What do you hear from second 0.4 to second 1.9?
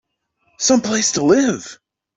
Some place to live!